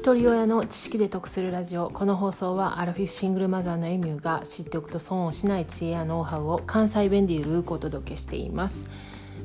[0.00, 1.90] 一人親の知識で得するラジオ。
[1.90, 8.88] この放送はアラフィフシングルマザーのエミューが知っておくと損をしない知恵やノウハウを関西弁でゆるくお届けしています。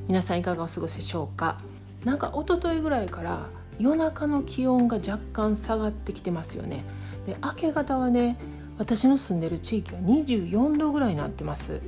[0.07, 1.59] 皆さんいかがお過ごしでしょうか？
[2.05, 6.85] なんか一昨日ぐらいから夜中の気温が若干下がってきてますよね。
[7.25, 8.37] で明け方はね
[8.77, 11.81] 私の住んでる地域は24度ぐらいになってます。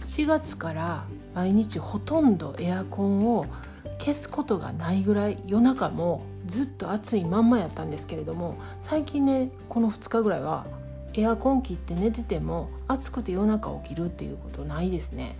[0.00, 3.46] 4月から毎日ほとんどエアコンを
[3.98, 10.66] 消すことがないぐらい夜中もずっと暑いまんまやったんですけれども最近ねこの2日ぐらいは
[11.14, 15.36] エアコン切って寝てても暑くて夜中起きるっていうことないですね。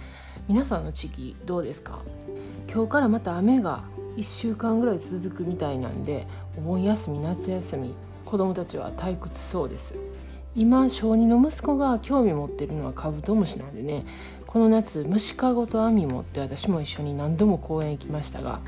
[0.49, 2.01] 皆さんの地域どうですか？
[2.73, 3.85] 今日からまた雨が
[4.17, 6.27] 1週間ぐらい続くみたいなんで
[6.59, 7.95] お盆休み夏休み
[8.27, 9.95] 子供たちは退屈そうです。
[10.55, 14.05] 今小児の息子が興味持ってるのはカブトムシなんでね
[14.47, 18.61] この夏虫かごと網持って私も一緒に何度も公園行きましたが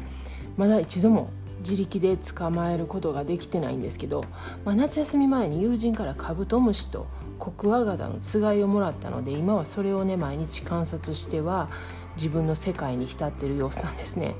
[0.56, 1.28] まだ一度も
[1.64, 4.24] 自力で捕まえることができてないんですけど、
[4.64, 7.06] まあ、夏休み前に友人からカブトムシと
[7.38, 11.68] コクワガタのつがいをもらったので今はそれをね毎日観察しては
[12.16, 14.36] 自分の世界に浸ってる様子なんですね。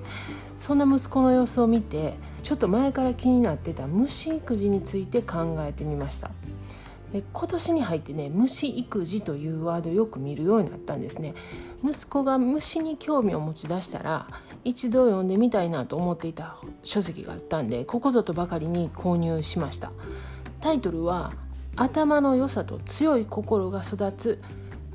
[0.57, 6.31] そんな息子の様子を見てちょっと前から気になってた虫育児について考えてみました。
[7.15, 11.35] で今年に入ってね虫育児というワードよく見るようになったんですね。
[11.85, 14.27] 息子が虫に興味を持ち出したら
[14.65, 19.93] 一度読んでみたいなと思っていた書籍があったんでここぞとばかりに購入しました。
[20.61, 21.33] タイトルは
[21.77, 24.43] 頭の良さと強い心が育つ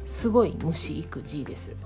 [0.03, 1.78] すごい虫育児です。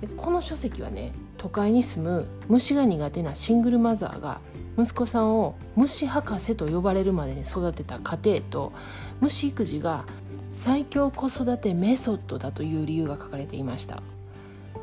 [0.00, 4.40] でこの書籍はね都会に住む虫が苦手なシングルマザーが
[4.78, 8.72] 息子さんを虫博士と呼ばれるまでに育てた家庭と
[9.20, 10.04] 虫育児が
[10.50, 14.02] 最強子育てメソッドだという理由が書かれていました。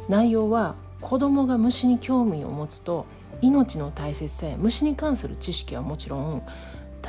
[0.10, 3.06] 内容は子供が虫に興味を持つと
[3.42, 6.44] 命の大切さや虫に関する知識はもちろん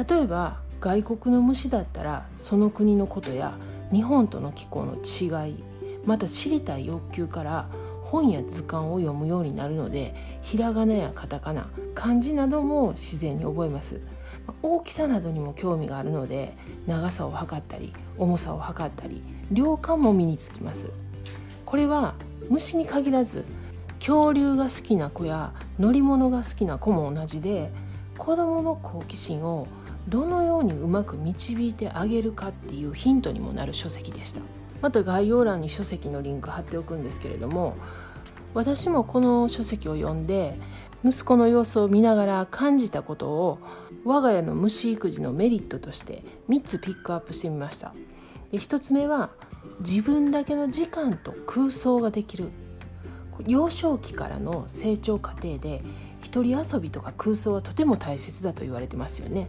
[0.09, 3.57] 例えば外国の虫だったらその国のことや
[3.93, 5.63] 日本との気候の違い
[6.07, 7.69] また知りたい欲求から
[8.13, 14.03] 本や図鑑を読むようになるのでひらがなやカタカナ漢字なども自然に覚えます
[14.63, 16.55] 大きさなどにも興味があるので
[16.87, 20.91] 長さを測ったり重さを測ったり量感も身につきます
[21.65, 22.15] これは
[22.51, 23.47] 虫に限らず
[23.99, 27.73] 恐竜が好きな子や乗り物が好きな子も同じで
[28.19, 29.67] 子どもの好奇心を
[30.07, 34.43] どのようにうまく導いてあげるかっていうヒントにもなる書籍でした。
[34.83, 37.77] また概要欄に書籍のリンク貼っておくんですけれども
[38.53, 40.59] 私もこの書籍を読んで
[41.05, 43.59] 息子の様子を見ながら感じたことを
[44.05, 47.95] 我が家の虫育児のメリットとして3つピックアップしてみました。
[48.51, 49.31] で1つ目は
[49.81, 52.51] 自分だけの時間と空想ができる。
[53.47, 55.83] 幼少期からの成長過程で
[56.21, 59.49] 一人遊びとか空想はとても大切だと言われてますよね。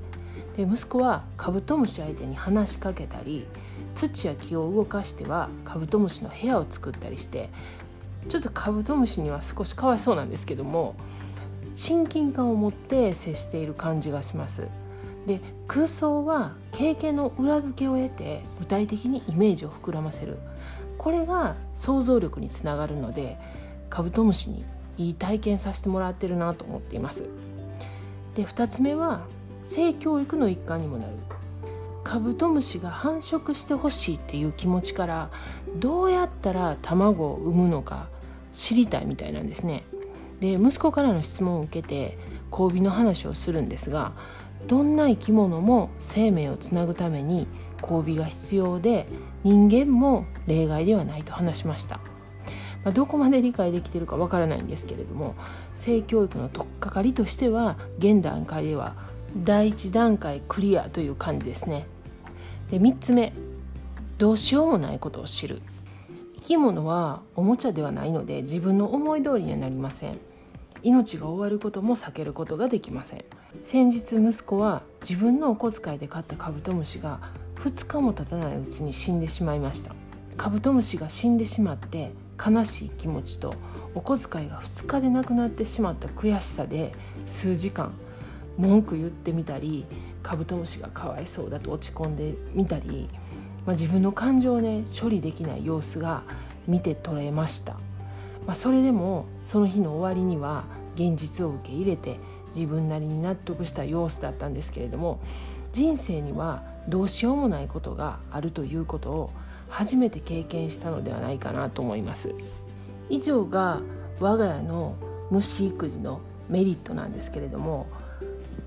[0.57, 3.45] で息子はカブトムシ相手に話しかけたり
[3.95, 7.49] 土や木を動かしてはカブトムシの部屋を作ったりして
[8.29, 10.95] ちょっとカブトムシには少しかわいそうなんですけども
[11.73, 14.67] 親近感を持って接している感じがします。
[15.25, 20.37] で空想は経験の裏付けを得て具体的にイメージを膨らませる
[20.97, 23.37] これが想像力につながるので
[23.89, 24.65] カブトムシに
[24.97, 27.23] いい体験させてもらってるなと思っています
[28.35, 29.25] で2つ目は
[29.63, 31.13] 性教育の一環にもなる
[32.03, 35.29] カブトムシが繁殖してほしいっていう気持ちから
[35.77, 38.07] どうやったら卵を産むのか
[38.51, 39.83] 知りたいみたいなんですね。
[40.39, 42.17] で息子からの質問を受けて
[42.51, 44.11] 交尾の話をするんですが
[44.67, 47.47] どんな生き物も生命をつなぐために
[47.81, 49.07] 交尾が必要で
[49.43, 51.99] 人間も例外ではないと話しました。
[52.83, 55.35] まあ、どこまで理解できてるかわからないんですけれども
[55.73, 58.95] 性教育の取っかかりとしては現段階では
[59.35, 61.87] 第1段階クリアという感じですね。
[62.69, 63.33] で3つ目。
[64.19, 65.61] どうしようもないことを知る。
[66.35, 70.19] 生き物はおもちゃではないので自分の思い通りにはなりません。
[70.83, 73.25] 命が終わることも避けることができません。
[73.61, 77.19] 先日息子は自分のお小遣いで買ったカブトムシが
[77.55, 79.95] 2日も経たないうちに死んでしまいました。
[80.37, 82.11] カブトムシが死んでしまって
[82.43, 83.55] 悲しい気持ちと
[83.95, 86.91] お小遣いが2日でなくなってしまった悔しさで
[87.25, 87.93] 数時間
[88.57, 89.85] 文句言ってみたり
[90.21, 93.09] カブトムシがかわいそうだと落ち込んでみたり、
[93.65, 96.23] まあ、自分の感情をね処理できない様子が
[96.67, 97.73] 見て取れました、
[98.45, 100.65] まあ、それでもその日の終わりには
[100.95, 102.19] 現実を受け入れて
[102.55, 105.19] 自分なりに納得した様子だったんですけれども
[105.71, 109.31] 人生にはどうしようもないことがあるということを
[109.69, 112.35] 初めて経験したのではないかなと思います。
[113.09, 113.81] 以上が
[114.19, 114.95] 我が家の
[115.31, 117.87] 虫育児のメリットなんですけれども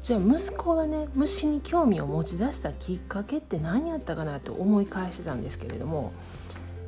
[0.06, 6.12] じゃあ息子がね虫に興味を持ち出したきっかけって何やったかなと思い返してたんですけれども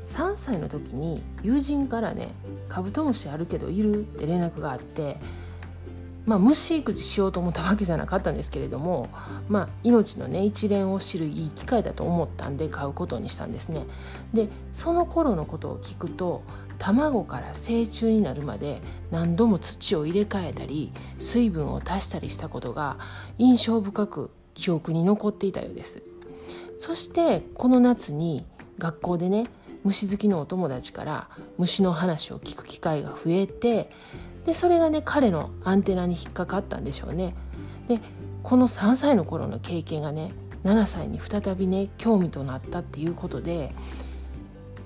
[0.04, 2.28] 3歳の時に友人からね
[2.70, 5.18] 「カブトムシあるけどいる?」って連絡があって
[6.26, 9.08] まあ、虫育児しようと思ったわけじゃなかったんですけれども、
[9.48, 13.86] まあ、命のね一連を知るいい機会だと思ったんで買うことにしたんですね。
[14.34, 16.42] でその頃のことを聞くと
[16.78, 18.80] 卵から成虫になるまで
[19.10, 22.98] 何度も土を入れ替えたり水分を足したりしたことが
[23.38, 26.02] 印象深く記憶に残っていたようです。
[26.78, 28.46] そしてこの夏に
[28.78, 29.48] 学校でね
[29.84, 33.90] 虫好きのお友達から虫の話を聞く機会が増えて
[34.46, 37.34] でそれがね彼のアンテナに引っかかったんでしょうね。
[37.88, 38.00] で
[38.42, 40.32] この3歳の頃の経験がね
[40.64, 43.74] 7歳に再びね興味となったっていうことで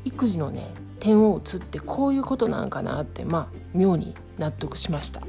[0.05, 0.69] 育児のね
[1.03, 5.21] 点を打つってこういうことなんかなってまあ妙に納得しました。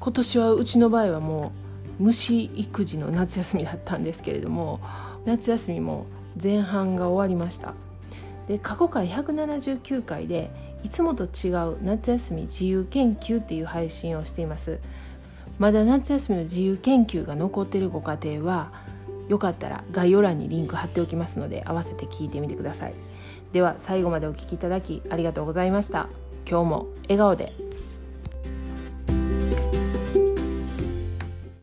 [0.00, 1.52] 今年はうちの場合はも
[2.00, 4.80] う虫育児の夏休みだったんですけれども
[5.26, 6.06] 夏休みも
[6.42, 7.74] 前半が終わりました。
[8.48, 10.50] で過去回179回で
[10.82, 14.78] いつもと違う夏休み自由研究っていう配信をしています。
[15.58, 18.72] まだ夏休みの自由研究が残っているご家庭は
[19.28, 22.94] よかったら概要欄にリンク貼っておきますので合わせて聞いてみてください。
[23.52, 26.08] では最後までお聴きいただきありがとうございました。
[26.48, 27.67] 今日も笑顔で。